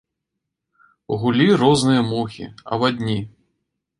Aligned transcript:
Гулі 1.23 1.47
розныя 1.63 2.01
мухі, 2.13 2.47
авадні. 2.77 3.19